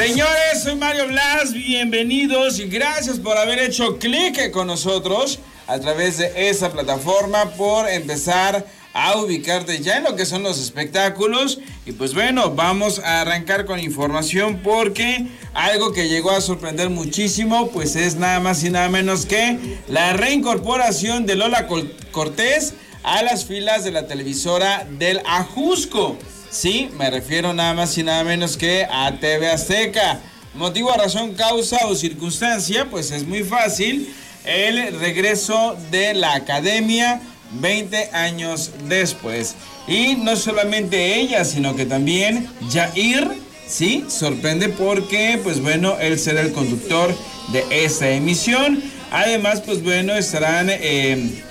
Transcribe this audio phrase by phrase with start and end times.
[0.00, 6.16] Señores, soy Mario Blas, bienvenidos y gracias por haber hecho clic con nosotros a través
[6.16, 11.58] de esa plataforma por empezar a ubicarte ya en lo que son los espectáculos.
[11.84, 17.68] Y pues bueno, vamos a arrancar con información porque algo que llegó a sorprender muchísimo,
[17.68, 21.68] pues es nada más y nada menos que la reincorporación de Lola
[22.10, 22.72] Cortés
[23.02, 26.16] a las filas de la televisora del Ajusco.
[26.50, 30.18] Sí, me refiero nada más y nada menos que a TV Azteca.
[30.54, 34.12] Motivo, razón, causa o circunstancia, pues es muy fácil.
[34.44, 37.20] El regreso de la academia
[37.52, 39.54] 20 años después.
[39.86, 43.28] Y no solamente ella, sino que también Jair,
[43.68, 47.14] sí, sorprende porque, pues bueno, él será el conductor
[47.52, 48.82] de esta emisión.
[49.12, 51.42] Además, pues bueno, estarán eh,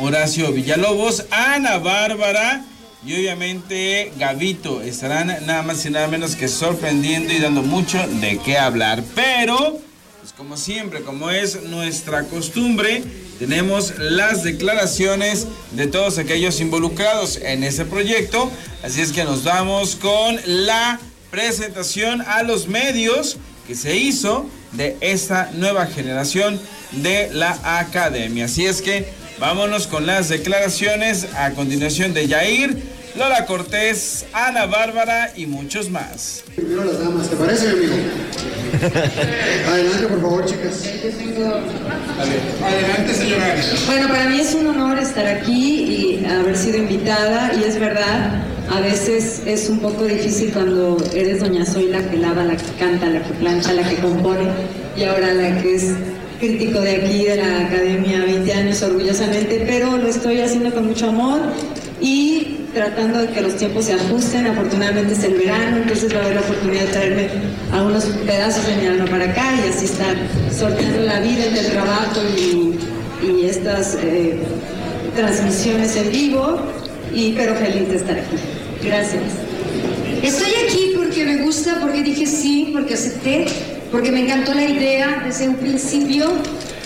[0.00, 2.64] Horacio Villalobos, Ana Bárbara
[3.04, 8.38] y obviamente Gavito estarán nada más y nada menos que sorprendiendo y dando mucho de
[8.38, 9.02] qué hablar.
[9.16, 9.80] Pero,
[10.20, 13.02] pues como siempre, como es nuestra costumbre,
[13.40, 18.50] tenemos las declaraciones de todos aquellos involucrados en ese proyecto.
[18.84, 21.00] Así es que nos vamos con la
[21.32, 26.60] presentación a los medios que se hizo de esta nueva generación
[26.92, 28.44] de la academia.
[28.44, 29.06] Así es que
[29.40, 36.44] vámonos con las declaraciones a continuación de Yair Lola Cortés, Ana Bárbara y muchos más.
[36.56, 37.92] Primero las damas, ¿te parece, amigo?
[39.68, 40.82] Adelante, por favor, chicas.
[42.64, 43.54] Adelante, señora.
[43.86, 48.44] Bueno, para mí es un honor estar aquí y haber sido invitada, y es verdad,
[48.70, 52.72] a veces es un poco difícil cuando eres doña Soy la que lava, la que
[52.78, 54.48] canta, la que plancha, la que compone,
[54.96, 55.90] y ahora la que es
[56.40, 61.10] crítico de aquí de la academia 20 años orgullosamente, pero lo estoy haciendo con mucho
[61.10, 61.40] amor
[62.02, 64.46] y tratando de que los tiempos se ajusten.
[64.46, 67.28] Afortunadamente es el verano, entonces va a haber la oportunidad de traerme
[67.72, 70.16] algunos pedazos de mi alma para acá y así estar
[70.56, 72.78] sorteando la vida entre el trabajo y,
[73.44, 74.36] estas eh,
[75.14, 76.58] transmisiones en vivo.
[77.14, 78.36] Y, pero feliz de estar aquí.
[78.82, 79.22] Gracias.
[80.22, 83.46] Estoy aquí porque me gusta, porque dije sí, porque acepté,
[83.92, 86.32] porque me encantó la idea desde un principio.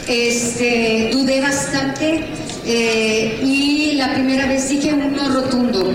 [0.09, 2.25] Este, dudé bastante
[2.69, 5.93] eh, y la primera vez dije un no rotundo,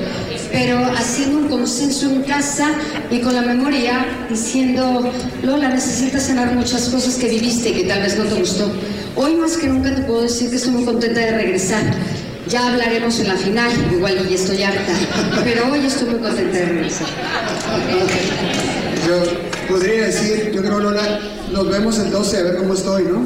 [0.51, 2.69] pero haciendo un consenso en casa
[3.09, 5.11] y con la memoria diciendo,
[5.43, 8.71] Lola, necesitas sanar muchas cosas que viviste y que tal vez no te gustó.
[9.17, 11.83] Hoy más que nunca te puedo decir que estoy muy contenta de regresar.
[12.47, 14.93] Ya hablaremos en la final, igual y estoy harta,
[15.43, 17.07] pero hoy estoy muy contenta de regresar.
[19.05, 21.19] Yo podría decir, yo creo, Lola,
[21.51, 23.25] nos vemos el 12 a ver cómo estoy, ¿no?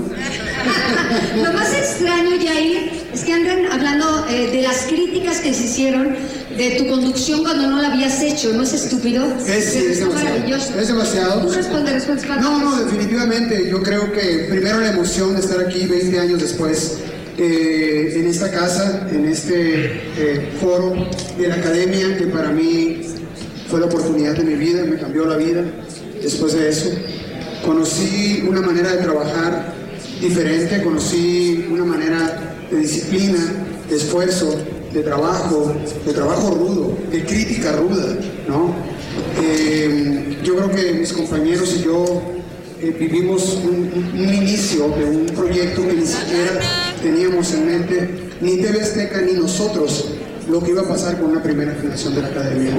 [1.43, 6.15] Lo más extraño, Jair, es que andan hablando eh, de las críticas que se hicieron
[6.57, 8.51] de tu conducción cuando no la habías hecho.
[8.51, 9.25] ¿No es estúpido?
[9.47, 10.81] Es, es demasiado.
[10.81, 11.47] Es demasiado.
[11.47, 12.07] ¿Tú respondes,
[12.41, 13.69] No, no, definitivamente.
[13.69, 16.97] Yo creo que primero la emoción de estar aquí 20 años después.
[17.37, 19.85] Eh, en esta casa, en este
[20.17, 20.93] eh, foro
[21.37, 23.01] de la academia, que para mí
[23.69, 25.63] fue la oportunidad de mi vida, me cambió la vida
[26.21, 26.89] después de eso.
[27.65, 29.73] Conocí una manera de trabajar
[30.21, 33.39] diferente, conocí una manera de disciplina,
[33.89, 34.55] de esfuerzo,
[34.93, 35.73] de trabajo,
[36.05, 38.15] de trabajo rudo, de crítica ruda,
[38.47, 38.73] ¿no?
[39.41, 42.21] Eh, yo creo que mis compañeros y yo
[42.81, 46.59] eh, vivimos un, inicio de un proyecto que ni siquiera
[47.01, 48.09] teníamos en mente,
[48.41, 50.09] ni TV Azteca ni nosotros,
[50.49, 52.71] lo que iba a pasar con una primera generación de la academia.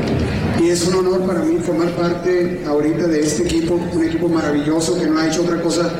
[0.63, 4.99] Y es un honor para mí formar parte ahorita de este equipo, un equipo maravilloso
[4.99, 5.91] que no ha hecho otra cosa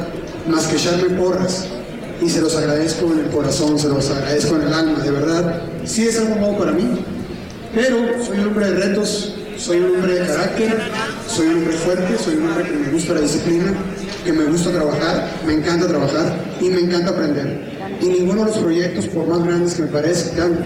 [0.49, 1.67] más que echarme porras
[2.23, 5.63] y se los agradezco en el corazón, se los agradezco en el alma, de verdad.
[5.85, 6.89] Sí es algo nuevo para mí,
[7.75, 10.79] pero soy un hombre de retos, soy un hombre de carácter,
[11.29, 13.73] soy un hombre fuerte, soy un hombre que me gusta la disciplina,
[14.25, 17.77] que me gusta trabajar, me encanta trabajar y me encanta aprender.
[18.01, 20.59] Y ninguno de los proyectos, por más grandes que me parezcan,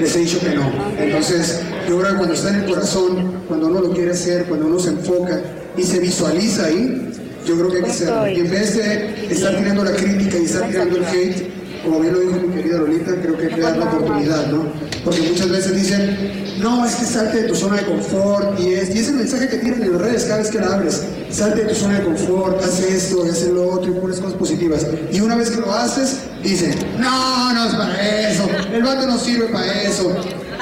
[0.00, 0.70] les he dicho que no.
[0.98, 4.66] Entonces, yo creo que cuando está en el corazón, cuando uno lo quiere hacer, cuando
[4.66, 5.40] uno se enfoca
[5.76, 7.10] y se visualiza ahí,
[7.46, 8.32] yo creo que hay que ser.
[8.32, 11.54] Y en vez de estar tirando la crítica y estar tirando el hate,
[11.84, 14.64] como bien lo dijo mi querida Lolita, creo que hay que dar la oportunidad, ¿no?
[15.04, 18.94] Porque muchas veces dicen, no, es que salte de tu zona de confort, y es,
[18.94, 21.68] y ese mensaje que tienen en las redes cada vez que la abres, salte de
[21.68, 24.86] tu zona de confort, haz esto, haz lo otro, y pones cosas positivas.
[25.12, 29.18] Y una vez que lo haces, dicen, no, no es para eso, el vato no
[29.18, 30.16] sirve para eso.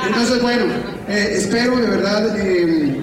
[0.04, 0.64] Entonces, bueno,
[1.08, 2.36] eh, espero de verdad...
[2.36, 3.01] Eh,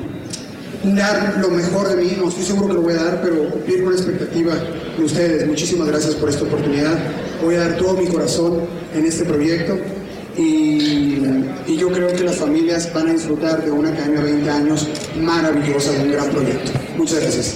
[0.83, 3.83] dar lo mejor de mí, no estoy seguro que lo voy a dar, pero cumplir
[3.83, 4.53] con la expectativa
[4.97, 5.47] de ustedes.
[5.47, 6.97] Muchísimas gracias por esta oportunidad.
[7.43, 8.61] Voy a dar todo mi corazón
[8.93, 9.77] en este proyecto
[10.37, 11.19] y,
[11.77, 14.87] yo creo que las familias van a disfrutar de una academia de 20 años
[15.21, 16.71] maravillosa, de un gran proyecto.
[16.97, 17.55] Muchas gracias.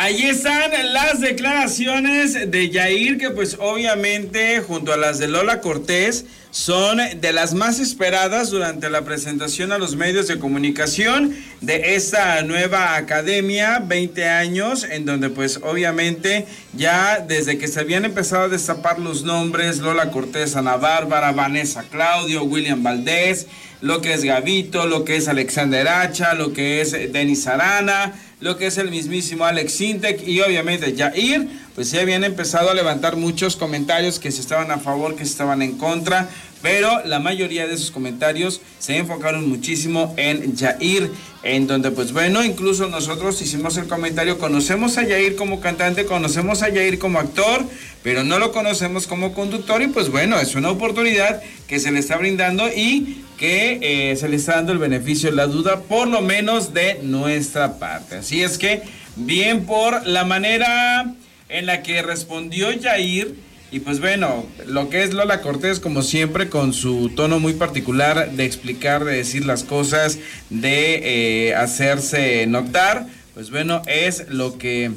[0.00, 6.24] Ahí están las declaraciones de Yair, que pues obviamente junto a las de Lola Cortés
[6.52, 12.40] son de las más esperadas durante la presentación a los medios de comunicación de esta
[12.42, 18.48] nueva academia, 20 años, en donde pues obviamente ya desde que se habían empezado a
[18.48, 23.48] destapar los nombres, Lola Cortés, Ana Bárbara, Vanessa Claudio, William Valdés,
[23.80, 28.56] lo que es Gavito, lo que es Alexander Hacha, lo que es Denis Arana, lo
[28.56, 33.16] que es el mismísimo Alex Sintek y obviamente Jair, pues ya habían empezado a levantar
[33.16, 36.28] muchos comentarios que se estaban a favor, que se estaban en contra,
[36.62, 41.10] pero la mayoría de esos comentarios se enfocaron muchísimo en Jair,
[41.42, 46.62] en donde pues bueno, incluso nosotros hicimos el comentario, conocemos a Jair como cantante, conocemos
[46.62, 47.64] a Jair como actor,
[48.02, 51.98] pero no lo conocemos como conductor y pues bueno, es una oportunidad que se le
[51.98, 53.78] está brindando y que
[54.10, 57.78] eh, se le está dando el beneficio de la duda, por lo menos de nuestra
[57.78, 58.16] parte.
[58.16, 58.82] Así es que,
[59.16, 61.14] bien por la manera
[61.48, 63.34] en la que respondió Jair,
[63.70, 68.32] y pues bueno, lo que es Lola Cortés, como siempre, con su tono muy particular
[68.32, 70.18] de explicar, de decir las cosas,
[70.50, 74.90] de eh, hacerse notar, pues bueno, es lo que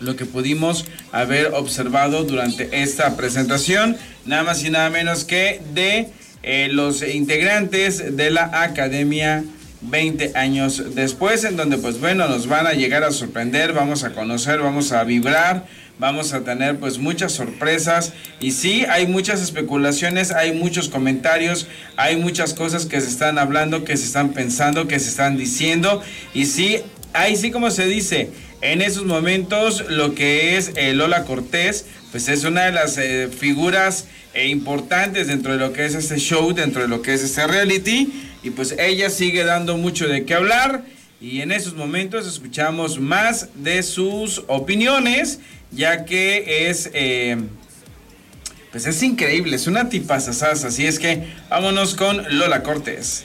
[0.00, 6.08] lo que pudimos haber observado durante esta presentación, nada más y nada menos que de
[6.42, 9.44] eh, los integrantes de la academia
[9.80, 14.12] 20 años después, en donde pues bueno, nos van a llegar a sorprender, vamos a
[14.12, 15.66] conocer, vamos a vibrar,
[15.98, 18.12] vamos a tener pues muchas sorpresas.
[18.40, 23.84] Y sí, hay muchas especulaciones, hay muchos comentarios, hay muchas cosas que se están hablando,
[23.84, 26.02] que se están pensando, que se están diciendo.
[26.34, 26.78] Y sí,
[27.12, 28.30] ahí sí como se dice,
[28.60, 33.28] en esos momentos lo que es eh, Lola Cortés, pues es una de las eh,
[33.28, 37.22] figuras e importantes dentro de lo que es este show, dentro de lo que es
[37.22, 38.12] este reality.
[38.42, 40.82] Y pues ella sigue dando mucho de qué hablar.
[41.20, 45.40] Y en esos momentos escuchamos más de sus opiniones,
[45.72, 47.36] ya que es, eh,
[48.70, 50.64] pues es increíble, es una tipazazaz.
[50.64, 53.24] Así es que vámonos con Lola Cortés.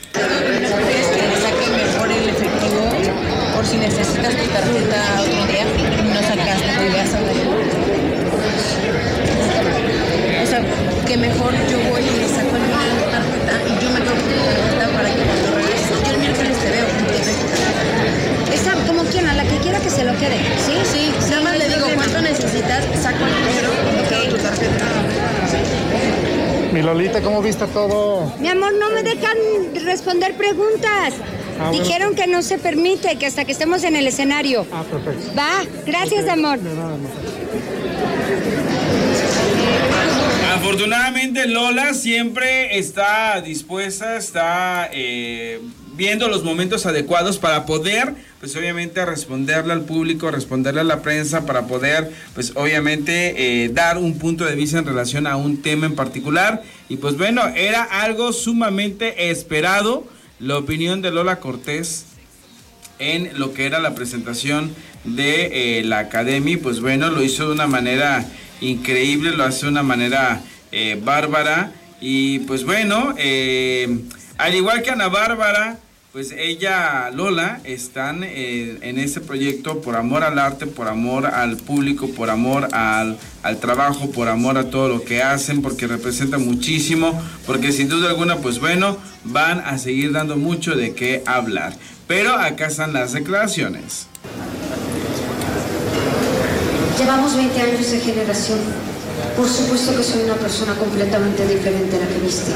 [1.70, 6.64] mejor el efectivo por si necesitas tu tarjeta otro día y no sacaste,
[11.06, 14.14] que mejor yo voy y le saco el número de tarjeta y yo me quedo
[14.14, 16.86] con la tarjeta para que cuando regrese, yo el miércoles te veo.
[18.52, 20.38] Esa, como quien, a la que quiera que se lo quede.
[20.64, 21.12] Sí, sí.
[21.30, 23.70] Nada más le digo cuánto necesitas, saco el número
[24.24, 24.84] y tu tarjeta.
[26.74, 28.34] Mi Lolita, ¿cómo viste todo?
[28.40, 29.36] Mi amor, no me dejan
[29.84, 31.14] responder preguntas.
[31.60, 34.66] Ah, Dijeron que no se permite, que hasta que estemos en el escenario.
[34.72, 35.32] Ah, perfecto.
[35.38, 36.58] Va, gracias, amor.
[40.56, 45.60] Afortunadamente Lola siempre está dispuesta, está eh,
[45.94, 51.46] viendo los momentos adecuados para poder, pues obviamente responderle al público, responderle a la prensa,
[51.46, 55.86] para poder, pues obviamente eh, dar un punto de vista en relación a un tema
[55.86, 56.62] en particular.
[56.90, 60.06] Y pues bueno, era algo sumamente esperado
[60.40, 62.04] la opinión de Lola Cortés
[62.98, 64.74] en lo que era la presentación
[65.04, 66.58] de eh, la Academia.
[66.62, 68.26] Pues bueno, lo hizo de una manera
[68.60, 71.72] increíble, lo hace de una manera eh, bárbara.
[71.98, 73.14] Y pues bueno,
[74.36, 75.78] al igual que Ana Bárbara,
[76.14, 81.56] pues ella, Lola, están eh, en este proyecto por amor al arte, por amor al
[81.56, 86.38] público, por amor al, al, trabajo, por amor a todo lo que hacen, porque representa
[86.38, 91.74] muchísimo, porque sin duda alguna, pues bueno, van a seguir dando mucho de qué hablar.
[92.06, 94.06] Pero acá están las declaraciones.
[96.96, 98.60] Llevamos 20 años de generación.
[99.36, 102.52] Por supuesto que soy una persona completamente diferente a la que viste.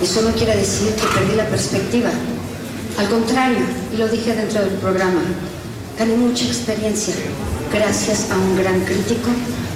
[0.00, 2.12] Eso no quiere decir que perdí la perspectiva.
[2.98, 3.58] Al contrario,
[3.92, 5.20] y lo dije dentro del programa,
[5.98, 7.14] gané mucha experiencia
[7.70, 9.28] gracias a un gran crítico,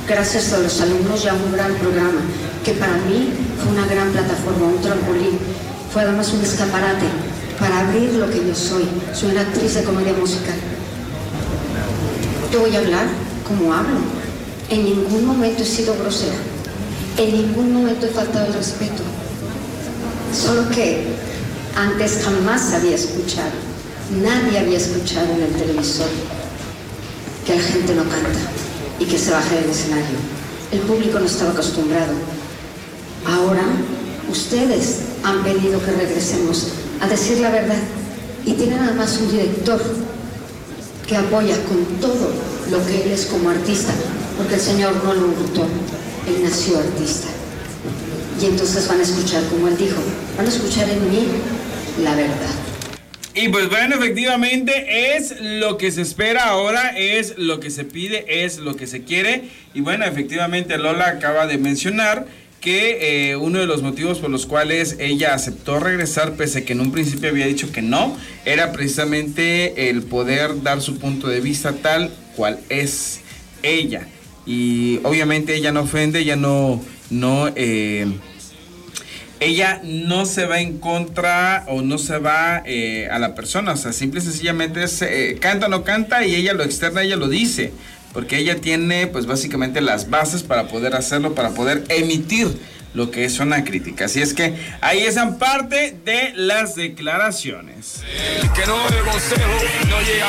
[0.08, 2.20] gracias a los alumnos y a un gran programa,
[2.64, 3.28] que para mí
[3.62, 5.38] fue una gran plataforma, un trampolín.
[5.92, 7.06] Fue además un escaparate
[7.58, 8.88] para abrir lo que yo soy.
[9.12, 10.54] Soy una actriz de comedia musical.
[12.50, 13.06] Yo voy a hablar
[13.46, 13.98] como hablo.
[14.70, 16.38] En ningún momento he sido grosera.
[17.18, 19.02] En ningún momento he faltado el respeto.
[20.32, 21.29] Solo que
[21.76, 23.50] antes jamás había escuchado,
[24.22, 26.08] nadie había escuchado en el televisor
[27.46, 28.40] que la gente no canta
[28.98, 30.18] y que se baje del escenario.
[30.72, 32.12] El público no estaba acostumbrado.
[33.26, 33.62] Ahora
[34.30, 36.68] ustedes han pedido que regresemos
[37.00, 37.78] a decir la verdad
[38.44, 39.80] y tienen además un director
[41.06, 42.30] que apoya con todo
[42.70, 43.92] lo que él es como artista,
[44.36, 45.62] porque el Señor no lo gustó,
[46.26, 47.28] él nació artista.
[48.40, 50.00] y entonces van a escuchar, como él dijo,
[50.36, 51.28] van a escuchar en mí
[52.00, 52.54] la verdad.
[53.32, 58.44] Y pues bueno, efectivamente es lo que se espera ahora, es lo que se pide,
[58.44, 59.44] es lo que se quiere.
[59.72, 62.26] Y bueno, efectivamente Lola acaba de mencionar
[62.60, 66.72] que eh, uno de los motivos por los cuales ella aceptó regresar, pese a que
[66.72, 71.40] en un principio había dicho que no, era precisamente el poder dar su punto de
[71.40, 73.20] vista tal cual es
[73.62, 74.08] ella.
[74.44, 78.06] Y obviamente ella no ofende, ella no, no eh,
[79.40, 83.76] ella no se va en contra o no se va eh, a la persona, o
[83.76, 87.16] sea, simple y sencillamente es, eh, canta o no canta y ella lo externa, ella
[87.16, 87.72] lo dice,
[88.12, 92.48] porque ella tiene pues básicamente las bases para poder hacerlo, para poder emitir
[92.92, 94.06] lo que es una crítica.
[94.06, 98.02] Así es que ahí están parte de las declaraciones.
[98.54, 100.28] que no no llega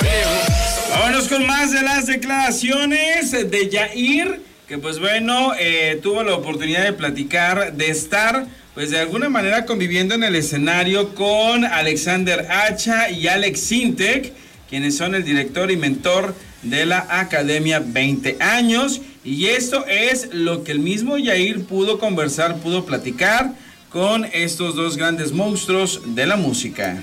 [0.91, 6.83] Vámonos con más de las declaraciones de Yair, que pues bueno, eh, tuvo la oportunidad
[6.83, 13.09] de platicar, de estar pues de alguna manera conviviendo en el escenario con Alexander Hacha
[13.09, 14.33] y Alex Sintek,
[14.69, 19.01] quienes son el director y mentor de la Academia 20 años.
[19.25, 23.53] Y esto es lo que el mismo Yair pudo conversar, pudo platicar
[23.89, 26.97] con estos dos grandes monstruos de la música.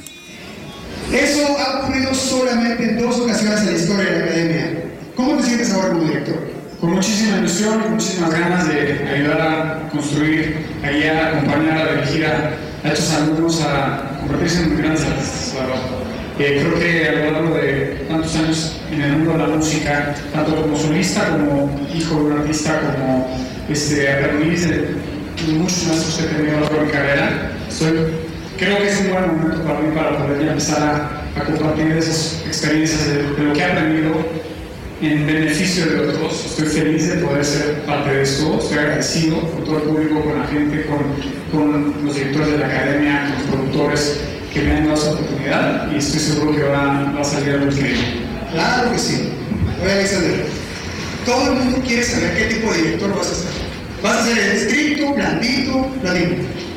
[1.12, 4.84] Eso ha ocurrido solamente en dos ocasiones en la historia de la Academia.
[5.14, 6.57] ¿Cómo te sientes ahora como director?
[6.80, 12.54] Con muchísima ilusión y muchísimas ganas de ayudar a construir, a acompañar, a dirigir a,
[12.84, 15.54] estos alumnos a convertirse en grandes artistas,
[16.38, 20.14] eh, creo que a lo largo de tantos años en el mundo de la música,
[20.32, 23.36] tanto como solista, como hijo de un artista, como
[23.68, 24.94] este, aprendiz de
[25.52, 27.50] muchos maestros que he tenido a lo largo de mi carrera,
[28.56, 32.40] creo que es un buen momento para mí para poder empezar a, a compartir esas
[32.46, 34.47] experiencias de lo que he aprendido
[35.00, 36.46] en beneficio de otros.
[36.46, 38.58] Estoy feliz de poder ser parte de esto.
[38.60, 40.98] Estoy agradecido con todo el público, con la gente, con,
[41.52, 44.20] con los directores de la academia, con los productores
[44.52, 47.66] que me han dado esa oportunidad y estoy seguro que va, va a salir algo
[47.66, 48.04] increíble.
[48.52, 49.28] Claro que sí.
[49.82, 50.46] Oye, Alexander,
[51.24, 53.68] todo el mundo quiere saber qué tipo de director vas a ser.
[54.02, 56.34] ¿Vas a ser estricto, blandito, blandito?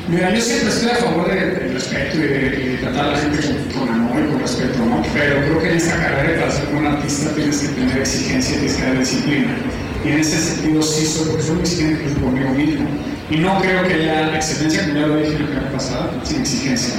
[0.08, 3.38] Mira, yo siempre estoy a favor del respeto y de, tratar a la gente
[3.78, 5.02] con, amor y con respeto, ¿no?
[5.14, 8.74] Pero creo que en esta carrera, para ser un artista, tienes que tener exigencia, tienes
[8.74, 9.56] que tener disciplina.
[10.04, 12.88] Y en ese sentido sí soy, porque soy exigente conmigo mismo.
[13.30, 16.40] Y no creo que haya excelencia, como ya lo dije en la primera pasada, sin
[16.40, 16.94] exigencia.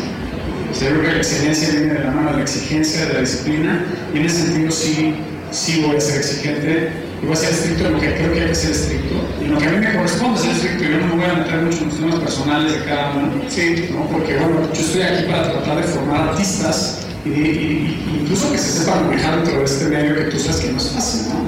[0.71, 3.13] O sea, yo creo que la excelencia viene de la mano de la exigencia, de
[3.13, 5.15] la disciplina, y en ese sentido sí,
[5.51, 6.89] sí voy a ser exigente
[7.23, 9.45] y voy a ser estricto en lo que creo que hay que ser estricto, y
[9.45, 11.77] lo que a mí me corresponde ser estricto, yo no me voy a meter mucho
[11.77, 14.07] en los temas personales de cada uno, sí, ¿no?
[14.07, 19.07] porque bueno, yo estoy aquí para tratar de formar artistas y, incluso que se sepan
[19.07, 21.43] manejar dentro de este medio que tú sabes que no es fácil, ¿no?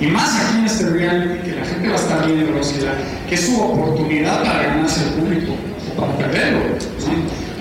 [0.00, 2.92] Y más aquí en este reality, que la gente va a estar bien en velocidad,
[3.26, 5.54] que es su oportunidad para ganarse el público
[5.96, 6.60] o para perderlo.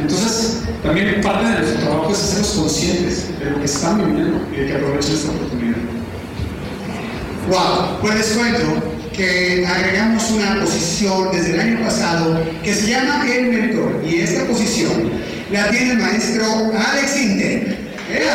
[0.02, 4.60] Entonces, también parte de nuestro trabajo es hacerlos conscientes de lo que están viviendo y
[4.60, 5.93] de que aprovechen esta oportunidad.
[7.50, 13.26] Wow, pues les cuento que agregamos una posición desde el año pasado que se llama
[13.30, 15.12] el mentor y esta posición
[15.52, 17.78] la tiene el maestro Alex Inte.
[18.10, 18.30] ¿Eh?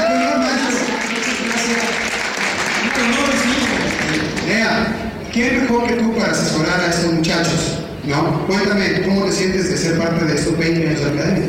[5.33, 7.79] ¿quién mejor que tú para asesorar a estos muchachos?
[8.05, 8.47] ¿No?
[8.47, 11.49] Cuéntame, ¿cómo te sientes de ser parte de estos 20 años de academia?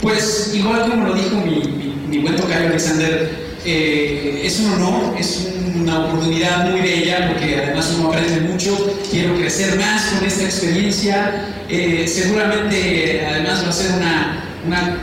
[0.00, 5.14] Pues igual como lo dijo mi, mi, mi buen tocayo Alexander, eh, es un honor,
[5.18, 5.48] es
[5.80, 8.76] una oportunidad muy bella porque además uno aprende mucho,
[9.10, 14.98] quiero crecer más con esta experiencia, eh, seguramente además va a ser una, una,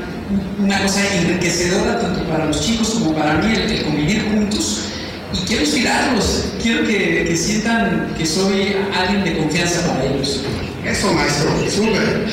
[0.60, 4.86] una, cosa enriquecedora tanto para los chicos como para mí el, convivir juntos.
[5.34, 10.42] Y quiero inspirarlos, quiero que, que, sientan que soy alguien de confianza para ellos.
[10.86, 12.28] Eso maestro, súper.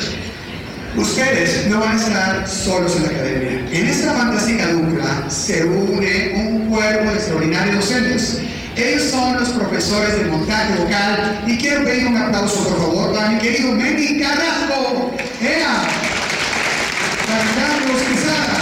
[0.97, 3.67] Ustedes no van a estar solos en la academia.
[3.71, 8.41] En esta fantástica dupla se une un cuerpo de extraordinarios docentes.
[8.75, 13.29] Ellos son los profesores de montaje vocal y quiero pedir un aplauso por favor para
[13.29, 15.13] mi querido Mendy Carrasco.
[15.39, 15.83] ¡Ea!
[17.27, 18.57] Carlos Quizada.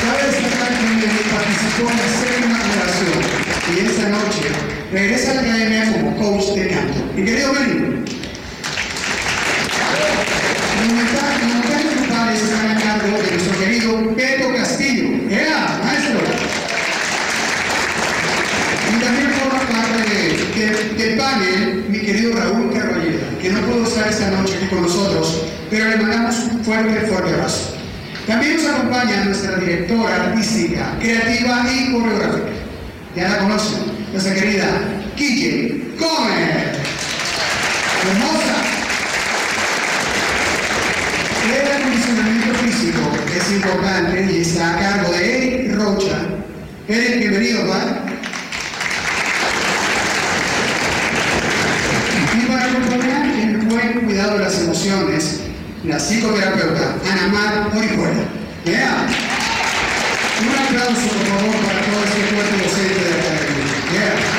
[0.00, 4.48] Cabe destacar que Mendy participó en la séptima generación y esta noche
[4.90, 7.12] regresa a la academia como coach de canto.
[7.14, 8.15] Mi querido Mendy,
[10.84, 15.08] montajes grupales están a cargo de nuestro querido Pedro Castillo.
[15.30, 16.20] ¡Ea, maestro!
[18.90, 24.08] Y también forma parte de, del panel mi querido Raúl Carvalleda, que no pudo estar
[24.08, 27.76] esta noche aquí con nosotros, pero le mandamos un fuerte, fuerte abrazo.
[28.26, 32.48] También nos acompaña nuestra directora artística, creativa y coreográfica.
[33.14, 34.66] Ya la conocen, nuestra querida
[35.16, 36.76] Kille Gómez.
[38.02, 38.56] Hermosa.
[41.46, 42.85] El
[43.36, 46.18] es importante y está a cargo de Eric Rocha.
[46.88, 48.02] Eric, bienvenido, ¿va?
[52.34, 55.40] Y para acompañar el buen cuidado de las emociones,
[55.84, 58.24] la psicoterapeuta Anamar Orihuela.
[58.64, 59.06] Yeah.
[60.42, 63.76] Un aplauso, por favor, para todo este cuerpo docente de la academia.
[63.92, 64.36] Yeah.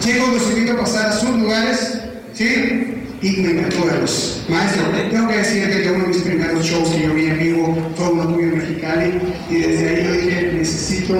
[0.00, 1.98] Chicos, los invito a pasar a sus lugares,
[2.34, 2.94] ¿sí?
[3.22, 4.44] Y me encantó verlos.
[4.50, 7.92] Maestro, tengo que decir que uno de mis primeros shows que yo vi en vivo
[7.96, 9.18] fue uno tuyo en Mexicali
[9.48, 10.50] y desde ahí yo dije,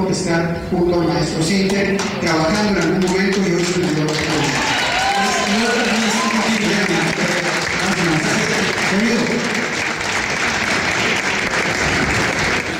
[0.02, 3.86] necesito estar junto al maestro Cinter, trabajando en algún momento y hoy se la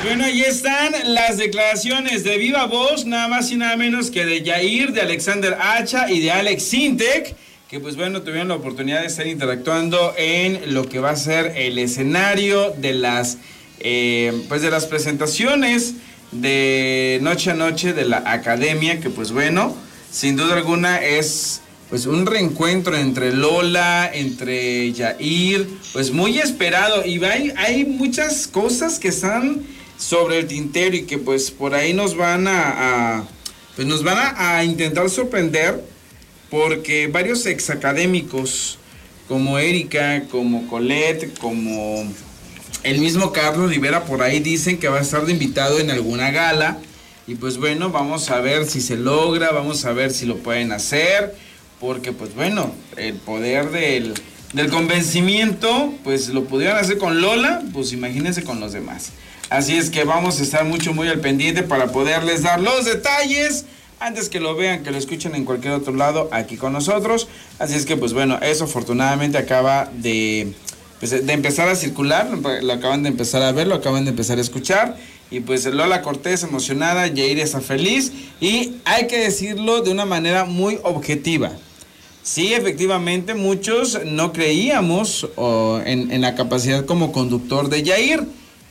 [0.03, 4.43] Bueno, ahí están las declaraciones de viva voz, nada más y nada menos que de
[4.43, 7.35] Yair, de Alexander Hacha y de Alex Sintek,
[7.69, 11.53] que pues bueno, tuvieron la oportunidad de estar interactuando en lo que va a ser
[11.57, 13.39] el escenario de las,
[13.79, 15.95] eh, pues de las presentaciones
[16.41, 19.75] de Noche a Noche de la Academia, que pues bueno,
[20.11, 27.05] sin duda alguna es pues un reencuentro entre Lola, entre Yair, pues muy esperado.
[27.05, 29.61] Y hay, hay muchas cosas que están
[29.97, 33.23] sobre el tintero y que pues por ahí nos van a,
[33.75, 35.83] pues nos van a, intentar sorprender
[36.49, 38.77] porque varios exacadémicos
[39.27, 42.05] como Erika, como Colette, como
[42.85, 46.31] el mismo Carlos Rivera por ahí dicen que va a estar de invitado en alguna
[46.31, 46.77] gala.
[47.27, 50.71] Y pues bueno, vamos a ver si se logra, vamos a ver si lo pueden
[50.71, 51.35] hacer
[51.79, 54.13] porque pues bueno, el poder del,
[54.53, 59.11] del, convencimiento, pues lo pudieron hacer con Lola, pues imagínense con los demás.
[59.49, 63.65] Así es que vamos a estar mucho, muy al pendiente para poderles dar los detalles
[63.99, 67.27] antes que lo vean, que lo escuchen en cualquier otro lado aquí con nosotros.
[67.59, 70.53] Así es que pues bueno, eso afortunadamente acaba de,
[71.07, 72.31] pues, de empezar a circular,
[72.63, 74.97] lo acaban de empezar a ver, lo acaban de empezar a escuchar.
[75.29, 80.45] Y pues Lola Cortés emocionada, Jair está feliz y hay que decirlo de una manera
[80.45, 81.51] muy objetiva.
[82.23, 85.27] Sí, efectivamente, muchos no creíamos
[85.85, 88.23] en, la capacidad como conductor de Jair.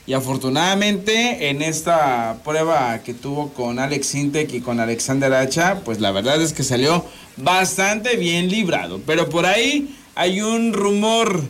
[0.06, 6.00] Y afortunadamente en esta prueba que tuvo con Alex Sintek y con Alexander Hacha, pues
[6.00, 7.04] la verdad es que salió
[7.36, 9.00] bastante bien librado.
[9.06, 11.40] Pero por ahí hay un rumor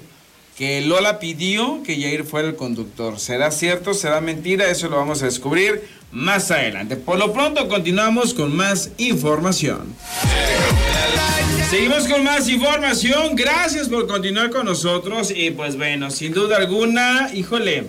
[0.57, 3.19] que Lola pidió que Jair fuera el conductor.
[3.19, 3.93] ¿Será cierto?
[3.93, 4.71] ¿Será mentira?
[4.71, 6.97] Eso lo vamos a descubrir más adelante.
[6.97, 9.95] Por lo pronto continuamos con más información.
[11.71, 13.35] Seguimos con más información.
[13.35, 15.33] Gracias por continuar con nosotros.
[15.35, 17.89] Y pues bueno, sin duda alguna, híjole,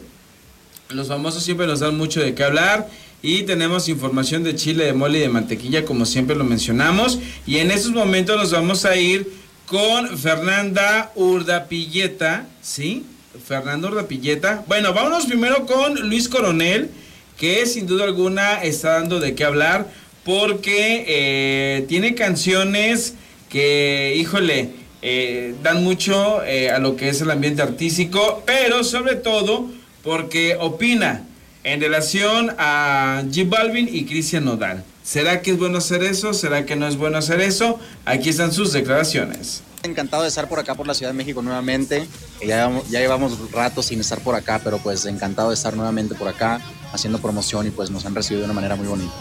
[0.89, 2.89] los famosos siempre nos dan mucho de qué hablar.
[3.21, 7.19] Y tenemos información de chile, de mole y de mantequilla, como siempre lo mencionamos.
[7.45, 13.05] Y en estos momentos nos vamos a ir con Fernanda Urdapilleta, ¿sí?
[13.45, 14.63] Fernanda Urdapilleta.
[14.67, 16.89] Bueno, vámonos primero con Luis Coronel,
[17.37, 19.87] que sin duda alguna está dando de qué hablar,
[20.23, 23.15] porque eh, tiene canciones
[23.49, 24.69] que, híjole,
[25.01, 29.69] eh, dan mucho eh, a lo que es el ambiente artístico, pero sobre todo
[30.03, 31.23] porque opina
[31.63, 34.83] en relación a J Balvin y Cristian Nodal.
[35.05, 36.33] ¿Será que es bueno hacer eso?
[36.33, 37.79] ¿Será que no es bueno hacer eso?
[38.05, 39.61] Aquí están sus declaraciones.
[39.83, 42.07] Encantado de estar por acá por la Ciudad de México nuevamente.
[42.43, 46.27] Ya, ya llevamos rato sin estar por acá, pero pues encantado de estar nuevamente por
[46.27, 46.59] acá
[46.91, 49.13] haciendo promoción y pues nos han recibido de una manera muy bonita.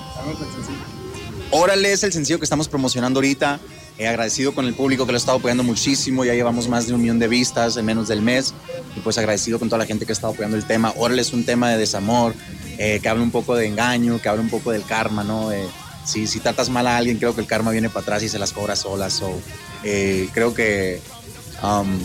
[1.51, 3.61] Órale es el sencillo que estamos promocionando ahorita.
[3.99, 6.25] He agradecido con el público que lo ha estado apoyando muchísimo.
[6.25, 8.55] Ya llevamos más de un millón de vistas en menos del mes.
[8.97, 10.95] Y pues agradecido con toda la gente que ha estado apoyando el tema.
[10.97, 12.35] Órale es un tema de desamor,
[12.79, 15.53] eh, que habla un poco de engaño, que habla un poco del karma, ¿no?
[15.53, 15.67] Eh,
[16.05, 18.39] si, si tratas mal a alguien, creo que el karma viene para atrás y se
[18.39, 19.13] las cobra solas.
[19.15, 19.31] So,
[19.85, 21.01] eh, creo que
[21.63, 21.99] um,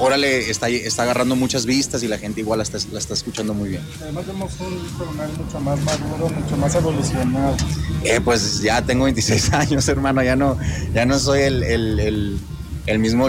[0.00, 3.52] Órale está, está agarrando muchas vistas y la gente igual la está, la está escuchando
[3.52, 3.82] muy bien.
[4.00, 7.56] Además vemos un coronel mucho más maduro, mucho más evolucionado.
[8.02, 10.56] Eh, pues ya tengo 26 años, hermano, ya no,
[10.94, 12.38] ya no soy el, el, el,
[12.86, 13.28] el mismo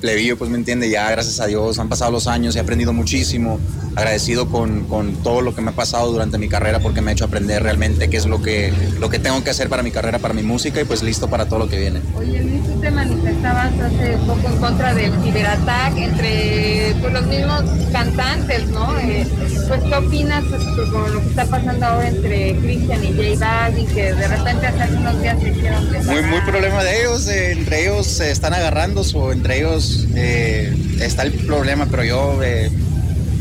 [0.00, 3.60] plebillo, pues me entiende, ya gracias a Dios han pasado los años, he aprendido muchísimo,
[3.94, 7.12] agradecido con, con, todo lo que me ha pasado durante mi carrera porque me ha
[7.12, 10.18] hecho aprender realmente qué es lo que, lo que tengo que hacer para mi carrera,
[10.18, 12.00] para mi música y pues listo para todo lo que viene.
[12.16, 17.62] Oye Luis, tú te manifestabas hace poco en contra del ciberataque entre pues, los mismos
[17.92, 18.98] cantantes, ¿no?
[18.98, 19.26] Eh,
[19.68, 20.44] pues ¿qué opinas
[20.92, 24.96] con lo que está pasando ahora entre Cristian y J Balvin, que de repente hace
[24.96, 26.06] unos días se hicieron...
[26.06, 30.74] Muy, muy problema de ellos, eh, entre ellos se están agarrando o entre ellos eh,
[31.00, 32.70] está el problema, pero yo eh,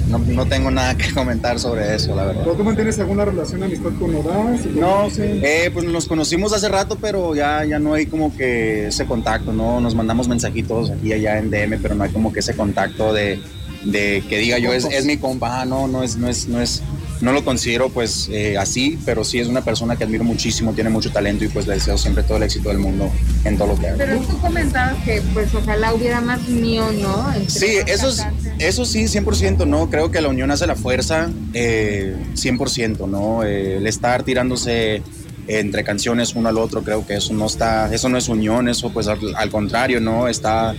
[0.09, 2.43] no, no, tengo nada que comentar sobre eso, la verdad.
[2.43, 4.59] ¿Tú mantienes alguna relación, amistad con Nodal?
[4.75, 9.05] No, eh, pues nos conocimos hace rato, pero ya, ya no hay como que ese
[9.05, 9.79] contacto, ¿no?
[9.79, 13.13] Nos mandamos mensajitos aquí y allá en DM, pero no hay como que ese contacto
[13.13, 13.39] de,
[13.83, 16.61] de que diga yo es, es mi compa, ah, no, no es, no es, no
[16.61, 16.81] es,
[17.21, 20.89] no lo considero pues eh, así, pero sí es una persona que admiro muchísimo, tiene
[20.89, 23.11] mucho talento y pues le deseo siempre todo el éxito del mundo
[23.43, 23.97] en todo lo que haga.
[23.97, 27.33] Pero tú comentabas que pues ojalá hubiera más unión, ¿no?
[27.33, 28.25] Entre Sí, eso, es-
[28.59, 29.89] eso sí, 100%, ¿no?
[29.89, 33.43] Creo que la unión hace la fuerza, eh, 100%, ¿no?
[33.43, 35.01] Eh, el estar tirándose
[35.47, 38.91] entre canciones uno al otro, creo que eso no está, eso no es unión, eso
[38.93, 40.27] pues al, al contrario, ¿no?
[40.27, 40.75] Está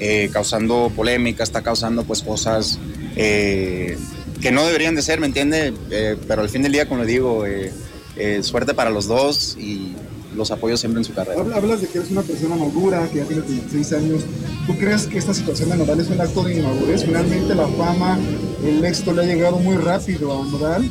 [0.00, 2.78] eh, causando polémica, está causando pues cosas
[3.16, 3.96] eh,
[4.44, 5.72] que no deberían de ser, ¿me entiende?
[5.90, 7.72] Eh, pero al fin del día, como le digo, eh,
[8.16, 9.94] eh, suerte para los dos y
[10.36, 11.40] los apoyo siempre en su carrera.
[11.40, 14.20] Habla- Hablas de que eres una persona madura, que ya tienes 26 años.
[14.66, 17.04] ¿Tú crees que esta situación de Nodal es un acto de inmadurez?
[17.06, 18.18] Finalmente la fama,
[18.62, 20.90] el éxito le ha llegado muy rápido a Nodal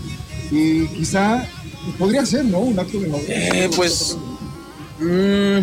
[0.50, 1.48] y quizá
[2.00, 2.58] podría ser, ¿no?
[2.58, 3.30] Un acto de inmadurez.
[3.54, 4.18] Eh, pues.
[5.00, 5.60] mm,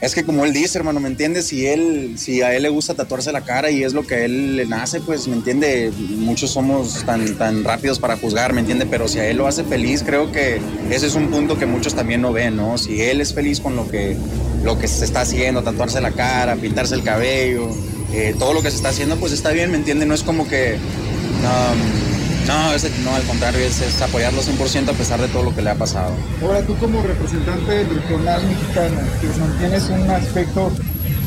[0.00, 1.46] es que como él dice, hermano, ¿me entiendes?
[1.46, 4.56] Si él, si a él le gusta tatuarse la cara y es lo que él
[4.56, 5.90] le nace, pues, ¿me entiende?
[6.18, 8.86] Muchos somos tan, tan rápidos para juzgar, ¿me entiende?
[8.86, 11.94] Pero si a él lo hace feliz, creo que ese es un punto que muchos
[11.94, 12.78] también no ven, ¿no?
[12.78, 14.16] Si él es feliz con lo que,
[14.62, 17.68] lo que se está haciendo, tatuarse la cara, pintarse el cabello,
[18.12, 20.06] eh, todo lo que se está haciendo, pues está bien, ¿me entiende?
[20.06, 20.74] No es como que...
[20.74, 25.54] um, no, es- no, al contrario, es, es apoyarlo 100% a pesar de todo lo
[25.54, 26.12] que le ha pasado.
[26.42, 30.70] Ahora tú como representante regional mexicano, que mantienes un aspecto,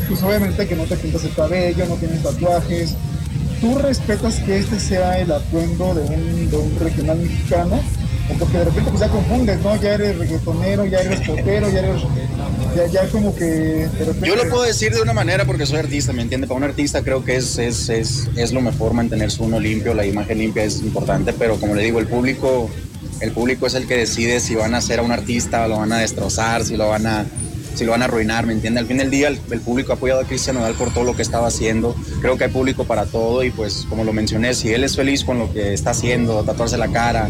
[0.08, 2.94] pues obviamente que no te pintas el cabello, no tienes tatuajes,
[3.60, 7.80] ¿tú respetas que este sea el atuendo de un, de un regional mexicano?
[8.38, 9.76] Porque de repente pues ya confundes, ¿no?
[9.76, 12.02] Ya eres reggaetonero, ya eres popero, ya eres...
[14.22, 16.46] Yo lo puedo decir de una manera porque soy artista, ¿me entiende?
[16.46, 20.06] Para un artista creo que es, es, es, es lo mejor mantenerse uno limpio, la
[20.06, 22.70] imagen limpia es importante, pero como le digo, el público,
[23.20, 25.92] el público es el que decide si van a hacer a un artista, lo van
[25.92, 27.26] a destrozar, si lo van a,
[27.74, 28.80] si lo van a arruinar, ¿me entiende?
[28.80, 31.14] Al fin del día el, el público ha apoyado a Cristian Nodal por todo lo
[31.14, 34.72] que estaba haciendo, creo que hay público para todo y pues como lo mencioné, si
[34.72, 37.28] él es feliz con lo que está haciendo, tatuarse la cara,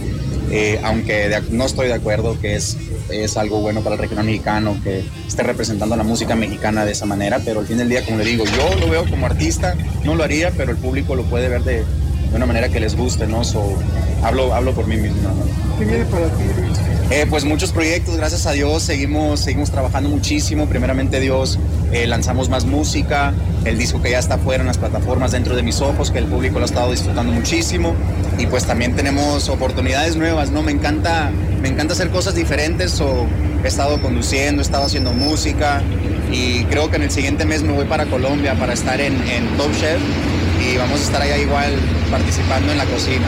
[0.53, 2.77] eh, aunque no estoy de acuerdo que es,
[3.11, 7.07] es algo bueno para el regional mexicano, que esté representando la música mexicana de esa
[7.07, 10.15] manera, pero al fin del día, como le digo, yo lo veo como artista, no
[10.15, 13.27] lo haría, pero el público lo puede ver de, de una manera que les guste,
[13.27, 13.45] ¿no?
[13.45, 13.79] So,
[14.23, 15.23] hablo, hablo por mí mismo.
[15.23, 15.79] ¿no?
[15.79, 16.92] ¿Qué viene para ti, Luis?
[17.11, 20.67] Eh, pues muchos proyectos, gracias a Dios, seguimos, seguimos trabajando muchísimo.
[20.67, 21.59] Primeramente Dios,
[21.93, 23.35] eh, lanzamos más música,
[23.65, 26.25] el disco que ya está fuera en las plataformas dentro de mis ojos, que el
[26.25, 27.95] público lo ha estado disfrutando muchísimo.
[28.39, 30.63] Y pues también tenemos oportunidades nuevas, ¿no?
[30.63, 33.27] Me encanta, me encanta hacer cosas diferentes o
[33.63, 35.83] he estado conduciendo, he estado haciendo música
[36.33, 39.47] y creo que en el siguiente mes me voy para Colombia para estar en, en
[39.59, 40.01] Top Chef
[40.61, 41.75] y vamos a estar allá igual
[42.11, 43.27] participando en la cocina.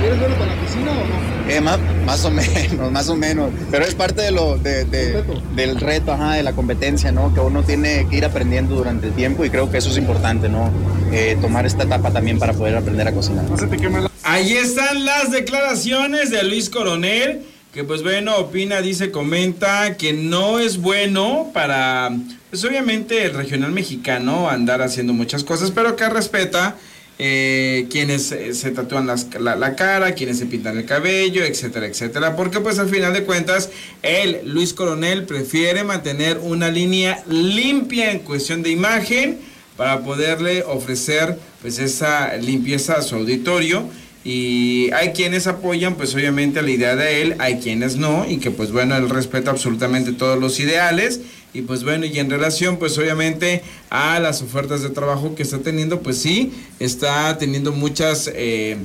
[0.00, 1.26] ¿Quieres verlo para la piscina o no?
[1.52, 3.50] Eh, más, más o menos, más o menos.
[3.70, 5.22] Pero es parte de lo, de- de-
[5.54, 7.32] del reto, ajá, de la competencia, ¿no?
[7.34, 10.48] Que uno tiene que ir aprendiendo durante el tiempo y creo que eso es importante,
[10.48, 10.70] ¿no?
[11.12, 13.44] Eh, tomar esta etapa también para poder aprender a cocinar.
[13.48, 14.10] No se te queme la...
[14.24, 20.58] Ahí están las declaraciones de Luis Coronel, que pues bueno, opina, dice, comenta que no
[20.58, 22.10] es bueno para,
[22.50, 26.74] pues obviamente el regional mexicano andar haciendo muchas cosas, pero que respeta
[27.18, 32.60] eh, quienes se tatúan la, la cara, quienes se pintan el cabello, etcétera, etcétera, porque
[32.60, 33.70] pues al final de cuentas,
[34.02, 39.38] él, Luis Coronel, prefiere mantener una línea limpia en cuestión de imagen
[39.76, 43.88] para poderle ofrecer pues esa limpieza a su auditorio.
[44.24, 48.50] Y hay quienes apoyan pues obviamente la idea de él, hay quienes no y que
[48.50, 51.20] pues bueno, él respeta absolutamente todos los ideales
[51.56, 55.58] y pues bueno, y en relación pues obviamente a las ofertas de trabajo que está
[55.60, 58.76] teniendo, pues sí, está teniendo muchas eh,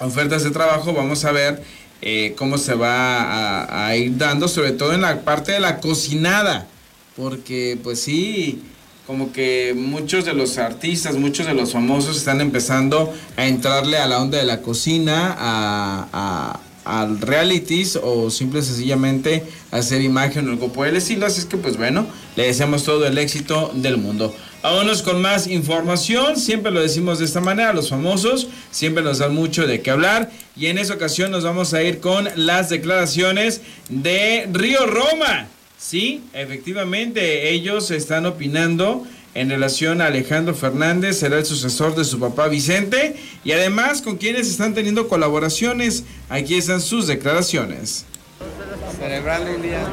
[0.00, 1.62] ofertas de trabajo, vamos a ver
[2.02, 6.66] eh, cómo se va a, ir dando, sobre todo en la parte de la cocinada,
[7.16, 8.62] porque pues sí,
[9.06, 14.06] como que muchos de los artistas, muchos de los famosos están empezando a entrarle a
[14.06, 20.72] la onda de la cocina, a- al realities o simple sencillamente hacer imagen o algo
[20.72, 21.26] por el estilo.
[21.26, 24.34] Así es que pues bueno, le deseamos todo el éxito del mundo.
[24.62, 29.34] Vámonos con más información, siempre lo decimos de esta manera, los famosos siempre nos dan
[29.34, 33.60] mucho de qué hablar y en esa ocasión nos vamos a ir con las declaraciones
[33.90, 35.48] de Río Roma.
[35.78, 42.20] Sí, efectivamente, ellos están opinando en relación a Alejandro Fernández, será el sucesor de su
[42.20, 46.04] papá Vicente, y además con quienes están teniendo colaboraciones.
[46.28, 48.04] Aquí están sus declaraciones.
[48.98, 49.84] Celebrarle un día.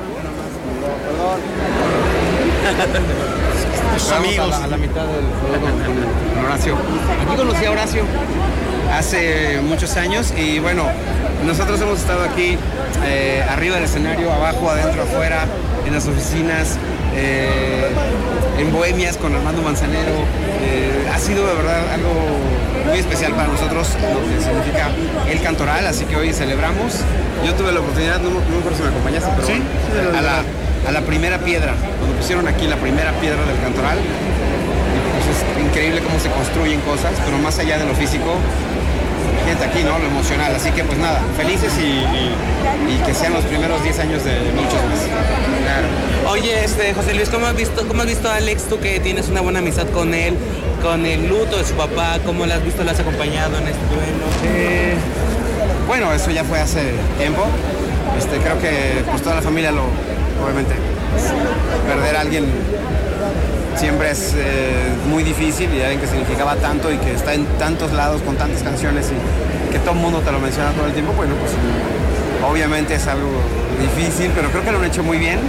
[3.98, 4.40] Sus amigos.
[4.40, 5.66] A la, a la mitad del juego
[6.36, 6.78] con Horacio.
[7.26, 8.04] Aquí conocí a Horacio
[8.94, 10.86] hace muchos años y bueno,
[11.46, 12.58] nosotros hemos estado aquí
[13.06, 15.48] eh, arriba del escenario, abajo, adentro, afuera,
[15.86, 16.78] en las oficinas.
[17.16, 17.90] Eh,
[18.60, 20.12] en Bohemias con Armando Manzanero.
[20.64, 22.12] Eh, ha sido de verdad algo
[22.88, 24.90] muy especial para nosotros lo que significa
[25.30, 26.98] el cantoral, así que hoy celebramos.
[27.46, 29.48] Yo tuve la oportunidad, no, no me acuerdo si me acompañaste, pero
[30.18, 30.44] a, la,
[30.88, 36.02] a la primera piedra, cuando pusieron aquí la primera piedra del cantoral, pues es increíble
[36.02, 38.36] cómo se construyen cosas, pero más allá de lo físico,
[39.48, 39.98] gente aquí, ¿no?
[39.98, 40.54] Lo emocional.
[40.56, 42.36] Así que pues nada, felices y, y-
[42.94, 45.02] y que sean los primeros 10 años de muchos más.
[46.32, 49.28] Oye, este, José Luis, ¿cómo has, visto, ¿cómo has visto a Alex, tú que tienes
[49.28, 50.38] una buena amistad con él,
[50.82, 52.20] con el luto de su papá?
[52.26, 54.26] ¿Cómo lo has visto, lo has acompañado en este duelo?
[54.46, 54.94] Eh,
[55.88, 57.44] bueno, eso ya fue hace tiempo.
[58.18, 59.84] Este, creo que pues toda la familia lo,
[60.42, 60.74] obviamente,
[61.86, 62.46] perder a alguien
[63.76, 67.92] siempre es eh, muy difícil y alguien que significaba tanto y que está en tantos
[67.92, 71.12] lados con tantas canciones y que todo el mundo te lo menciona todo el tiempo,
[71.12, 71.52] bueno, pues
[72.50, 73.32] obviamente es algo
[73.82, 75.40] difícil, pero creo que lo han hecho muy bien.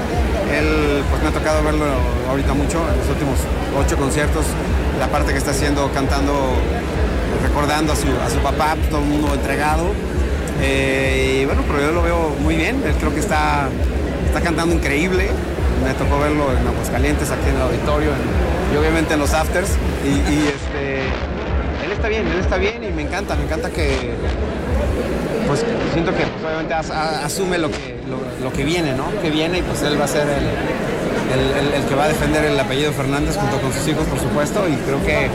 [0.53, 1.85] Él, pues me ha tocado verlo
[2.29, 3.39] ahorita mucho, en los últimos
[3.79, 4.45] ocho conciertos,
[4.99, 6.55] la parte que está haciendo cantando,
[7.43, 9.93] recordando a su, a su papá, todo el mundo entregado.
[10.61, 13.69] Eh, y bueno, pero yo lo veo muy bien, él creo que está,
[14.27, 15.31] está cantando increíble.
[15.83, 18.11] Me tocó verlo en Aguascalientes, aquí en el auditorio,
[18.73, 19.71] y obviamente en los afters.
[20.05, 21.01] Y, este,
[21.85, 24.15] él está bien, él está bien y me encanta, me encanta que,
[25.49, 29.05] pues siento que pues, obviamente asume lo que, lo, lo que viene, ¿no?
[29.23, 30.45] Que viene y pues él va a ser el,
[31.35, 34.19] el- el- el que va a defender el apellido Fernández junto con sus hijos, por
[34.21, 35.29] supuesto, y creo que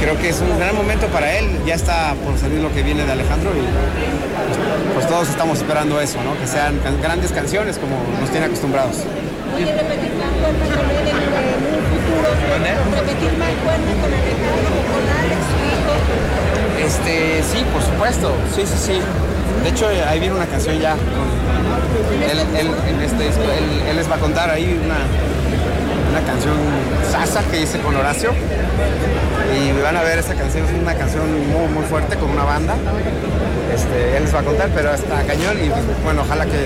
[0.00, 1.46] creo que es un gran momento para él.
[1.64, 4.58] Ya está por salir lo que viene de Alejandro y pues,
[4.94, 6.38] pues todos estamos esperando eso, ¿no?
[6.40, 8.96] Que sean can- grandes canciones como nos tiene acostumbrados.
[9.54, 12.28] Oye, repetir mancuerna con él en, en un futuro.
[12.98, 15.94] Repetir mancuerna con Alejandro, con Alex, su hijo.
[16.86, 18.98] Este, sí, por supuesto, sí, sí, sí.
[19.62, 20.96] De hecho, eh, ahí viene una canción ya.
[23.02, 24.96] este él, él les va a contar ahí una,
[26.10, 26.54] una canción
[27.10, 28.30] sasa que hice con Horacio.
[29.54, 32.74] Y van a ver esta canción, es una canción muy, muy fuerte con una banda.
[33.74, 35.68] Este, él les va a contar, pero está cañón y
[36.04, 36.60] bueno, ojalá que,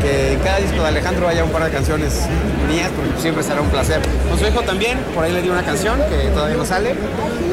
[0.00, 2.26] que en cada disco de Alejandro haya un par de canciones
[2.68, 4.00] mías, porque siempre será un placer.
[4.28, 6.94] Con su hijo también, por ahí le di una canción que todavía no sale.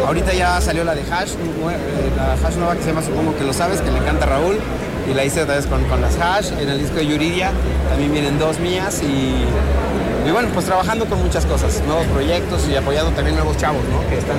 [0.06, 3.44] Ahorita ya salió la de Hash, eh, la Hash nueva que se llama Supongo que
[3.44, 4.58] lo sabes, que le encanta Raúl.
[5.10, 6.52] Y la hice otra vez con, con las Hash.
[6.60, 7.52] En el disco de Yuridia
[7.90, 9.46] también vienen dos mías y,
[10.28, 14.08] y bueno, pues trabajando con muchas cosas, nuevos proyectos y apoyando también nuevos chavos, ¿no?
[14.10, 14.38] Que están,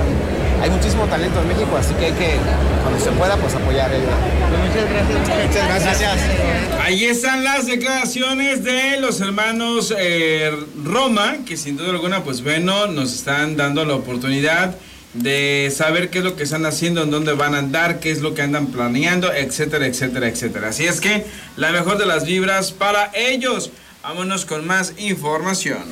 [0.63, 2.37] hay muchísimo talento en México, así que hay que,
[2.83, 3.91] cuando se pueda, pues apoyar.
[3.93, 3.99] eh.
[4.67, 5.47] Muchas gracias.
[5.47, 6.19] Muchas gracias.
[6.85, 10.51] Ahí están las declaraciones de los hermanos eh,
[10.85, 14.75] Roma, que sin duda alguna, pues bueno, nos están dando la oportunidad
[15.15, 18.21] de saber qué es lo que están haciendo, en dónde van a andar, qué es
[18.21, 20.69] lo que andan planeando, etcétera, etcétera, etcétera.
[20.69, 23.71] Así es que la mejor de las vibras para ellos.
[24.03, 25.83] Vámonos con más información.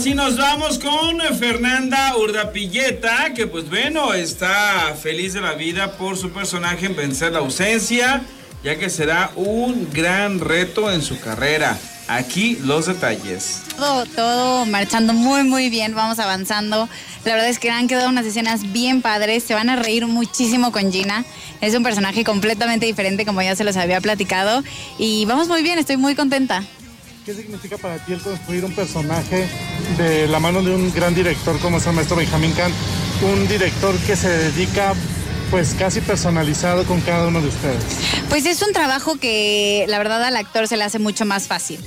[0.00, 6.16] Sí nos vamos con Fernanda Urdapilleta, que pues bueno, está feliz de la vida por
[6.16, 8.22] su personaje en vencer la ausencia,
[8.64, 11.78] ya que será un gran reto en su carrera.
[12.08, 13.60] Aquí los detalles.
[13.76, 16.88] Todo, todo marchando muy, muy bien, vamos avanzando.
[17.26, 20.72] La verdad es que han quedado unas escenas bien padres, se van a reír muchísimo
[20.72, 21.26] con Gina.
[21.60, 24.64] Es un personaje completamente diferente, como ya se los había platicado.
[24.98, 26.64] Y vamos muy bien, estoy muy contenta.
[27.24, 29.46] ¿Qué significa para ti el construir un personaje
[29.98, 32.74] de la mano de un gran director como es el maestro Benjamín Kant?
[33.22, 34.94] Un director que se dedica
[35.50, 37.84] pues casi personalizado con cada uno de ustedes.
[38.30, 41.80] Pues es un trabajo que la verdad al actor se le hace mucho más fácil.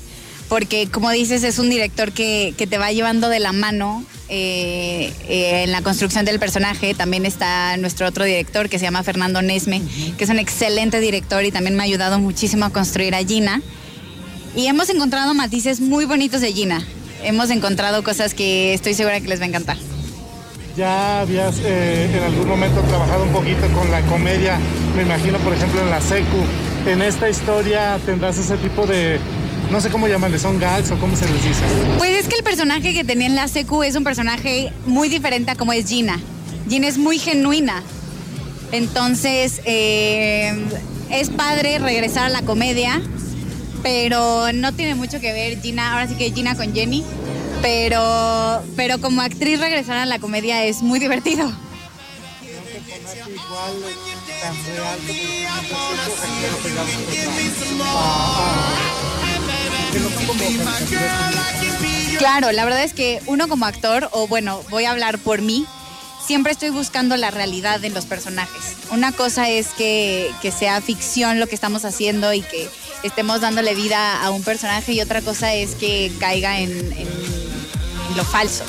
[0.49, 5.13] Porque como dices, es un director que, que te va llevando de la mano eh,
[5.27, 6.93] eh, en la construcción del personaje.
[6.93, 9.81] También está nuestro otro director que se llama Fernando Nesme,
[10.15, 13.61] que es un excelente director y también me ha ayudado muchísimo a construir a Gina.
[14.55, 16.85] Y hemos encontrado matices muy bonitos de Gina.
[17.23, 19.77] Hemos encontrado cosas que estoy segura que les va a encantar.
[20.77, 24.59] Ya habías eh, en algún momento trabajado un poquito con la comedia,
[24.95, 26.37] me imagino por ejemplo en la secu.
[26.87, 29.19] En esta historia tendrás ese tipo de,
[29.71, 31.61] no sé cómo llamarle, son gags o cómo se les dice.
[31.97, 35.51] Pues es que el personaje que tenía en la secu es un personaje muy diferente
[35.51, 36.19] a como es Gina.
[36.67, 37.83] Gina es muy genuina.
[38.71, 40.53] Entonces, eh,
[41.11, 42.99] es padre regresar a la comedia,
[43.83, 47.03] pero no tiene mucho que ver Gina, ahora sí que Gina con Jenny,
[47.61, 51.51] pero, pero como actriz regresar a la comedia es muy divertido.
[62.17, 65.65] Claro, la verdad es que uno como actor, o bueno, voy a hablar por mí,
[66.25, 68.75] siempre estoy buscando la realidad de los personajes.
[68.91, 72.69] Una cosa es que, que sea ficción lo que estamos haciendo y que
[73.03, 77.07] estemos dándole vida a un personaje y otra cosa es que caiga en, en
[78.15, 78.63] lo falso.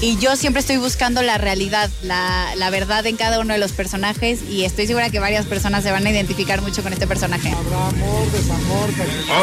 [0.00, 3.70] Y yo siempre estoy buscando la realidad, la, la verdad en cada uno de los
[3.70, 7.50] personajes y estoy segura que varias personas se van a identificar mucho con este personaje.
[7.50, 8.90] Amor, desamor,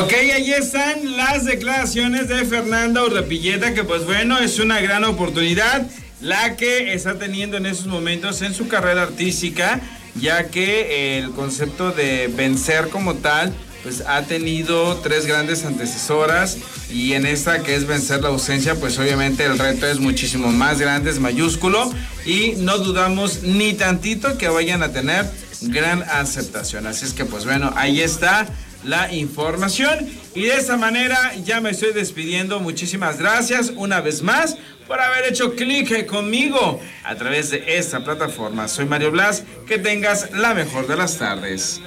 [0.04, 5.88] Ok, ahí están las declaraciones de Fernanda Urrepilleta, que pues bueno, es una gran oportunidad
[6.22, 9.80] la que está teniendo en esos momentos en su carrera artística,
[10.16, 13.54] ya que el concepto de vencer como tal,
[13.84, 16.58] pues ha tenido tres grandes antecesoras
[16.92, 20.80] y en esta que es vencer la ausencia, pues obviamente el reto es muchísimo más
[20.80, 21.92] grande, es mayúsculo
[22.26, 25.26] y no dudamos ni tantito que vayan a tener
[25.62, 26.88] gran aceptación.
[26.88, 28.48] Así es que pues bueno, ahí está
[28.84, 32.60] la información y de esta manera ya me estoy despidiendo.
[32.60, 34.58] Muchísimas gracias una vez más
[34.90, 38.68] por haber hecho clic conmigo a través de esta plataforma.
[38.68, 41.80] Soy Mario Blas, que tengas la mejor de las tardes.